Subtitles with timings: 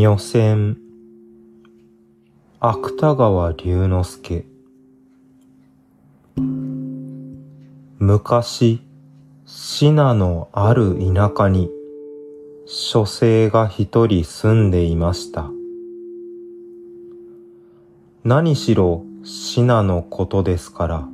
[0.00, 0.78] 女船
[2.58, 4.46] 芥川龍之介。
[7.98, 8.80] 昔
[9.44, 11.68] 信濃のある田舎に
[12.64, 15.50] 書生が一人住んでいました。
[18.24, 21.08] 何しろ信濃のことですから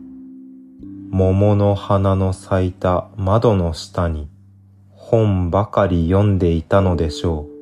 [1.11, 4.29] 桃の花の咲いた窓の下に
[4.93, 7.56] 本ばかり読んでいたのでしょう。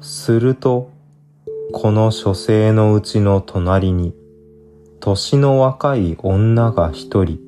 [0.00, 0.90] すると、
[1.72, 4.14] この書生のうちの隣に、
[5.00, 7.38] 年の若い女が一人、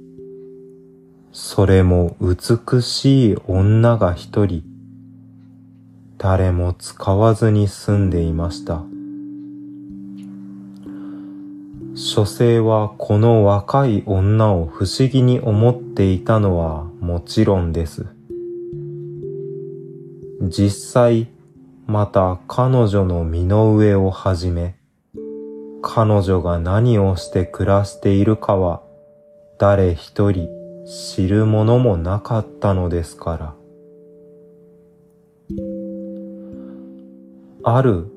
[1.33, 4.62] それも美しい女が一人、
[6.16, 8.83] 誰も使わずに住んでいました。
[11.95, 18.07] 書生はこの若い女を不思議に思っていたのはもちろんです。
[20.43, 21.29] 実際、
[21.90, 24.76] また彼女の身の上をはじめ、
[25.80, 28.82] 彼女が何をして暮らしているかは
[29.58, 30.50] 誰一人
[30.84, 33.54] 知るものもなかったのですから。
[37.64, 38.12] ある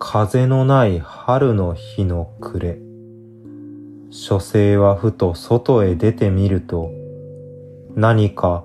[0.00, 2.80] 風のない春の日の暮れ。
[4.10, 6.90] 書生はふと外へ出てみると、
[7.94, 8.64] 何か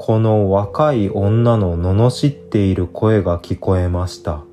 [0.00, 4.44] この若い女の罵っている声が聞こえました。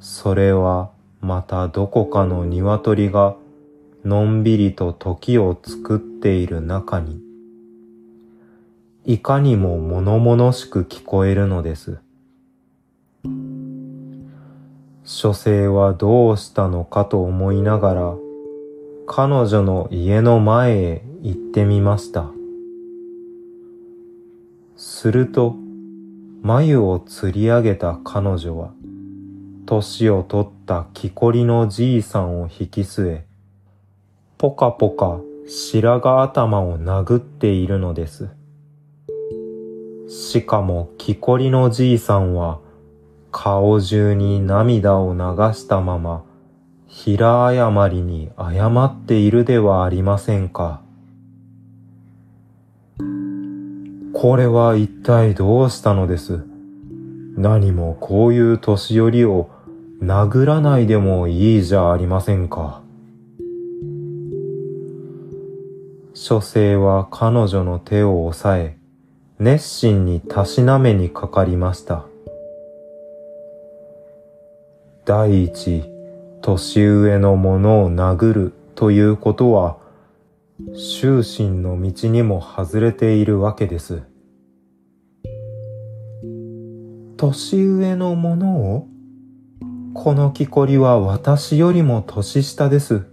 [0.00, 3.36] それはまたどこかの鶏が
[4.06, 7.20] のんびりと時を作っている中に、
[9.04, 11.98] いかにも物々しく聞こえるのです。
[15.04, 18.14] 書生はどうしたのかと思いながら、
[19.06, 22.37] 彼女の家の前へ行ってみました。
[24.80, 25.56] すると、
[26.40, 28.70] 眉を吊り上げた彼女は、
[29.66, 33.26] 年を取った木こりのじいさんを引き据え、
[34.38, 38.28] ぽかぽか白髪頭を殴っているのです。
[40.08, 42.60] しかも木こりのじいさんは、
[43.32, 45.18] 顔中に涙を流
[45.54, 46.22] したまま、
[46.86, 50.87] 平謝りに謝っているではありませんか。
[54.12, 56.44] これは一体どうしたのです？
[57.36, 59.50] 何もこういう年寄りを
[60.02, 62.82] 殴らないでもいいじゃありませんか。
[66.14, 68.76] 書生は彼女の手を押さえ、
[69.38, 72.04] 熱心にたしなめにかかりました。
[75.04, 75.84] 第一、
[76.42, 79.78] 年上の者を殴るということは、
[80.74, 84.02] 終身の道にも外れているわけです。
[87.16, 88.88] 年上の者を
[89.94, 93.06] この木こりは私よりも年下です。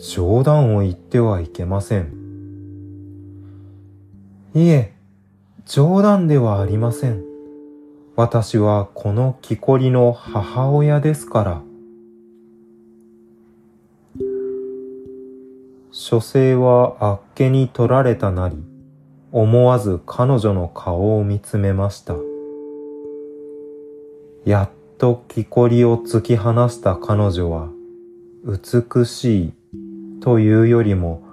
[0.00, 2.12] 冗談を言ってはいけません。
[4.54, 4.94] いえ、
[5.64, 7.22] 冗談ではありません。
[8.16, 11.67] 私はこの木こりの母親ですから。
[16.00, 18.56] 書生はあっけに取られたなり、
[19.32, 22.14] 思わず彼女の顔を見つめました。
[24.44, 27.68] やっと木こりを突き放した彼女は、
[28.44, 29.52] 美しい
[30.20, 31.24] というよりも、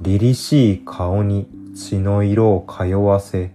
[0.00, 3.52] 凛々しい顔に血の色を通わせ、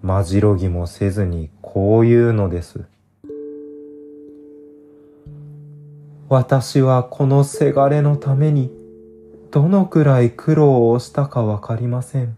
[0.00, 2.86] まじろぎもせずにこう言うのです。
[6.30, 8.83] 私はこのせがれのために
[9.54, 12.36] どのくらい苦労をしたかわかりません。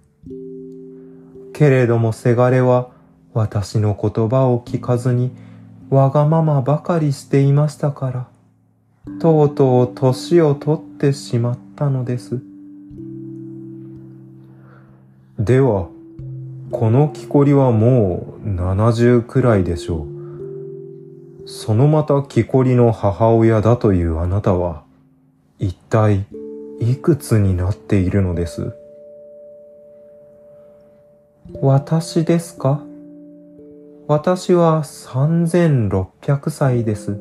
[1.54, 2.90] けれどもせがれは
[3.32, 5.30] 私の言葉を聞かずに
[5.88, 8.28] わがままばかりしていましたから、
[9.18, 12.42] とうとう年を取ってしまったのです。
[15.38, 15.88] では、
[16.70, 20.06] この木こりはもう70くらいでしょ
[21.44, 21.48] う。
[21.48, 24.82] そのまた木こりの母親だというあなたは、
[25.58, 26.26] 一体
[26.80, 28.74] いくつになっているのです？
[31.60, 32.82] 私ですか？
[34.08, 37.18] 私は3600歳です。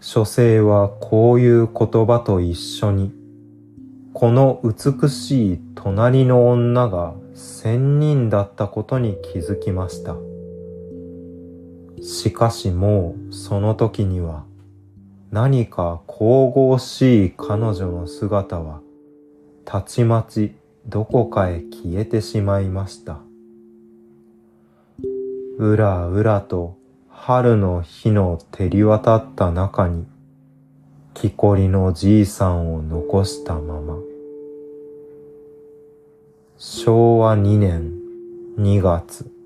[0.00, 3.12] 書生はこういう言葉と一緒に
[4.12, 10.16] この美しい隣の女が仙人だったことに気づきました。
[12.02, 14.44] しかしもうその時には
[15.32, 18.82] 何か神々しい彼女の姿は
[19.64, 20.54] たちまち
[20.86, 23.18] どこかへ消えてしまいました。
[25.58, 26.76] うらうらと
[27.08, 30.06] 春の日の照り渡った中に、
[31.14, 33.96] 木こりのじいさんを残したまま。
[36.58, 37.94] 昭和2年
[38.58, 39.41] 2月。